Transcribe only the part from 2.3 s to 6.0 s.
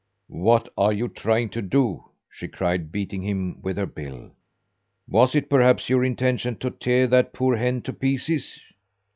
cried, beating him with her bill. "Was it perhaps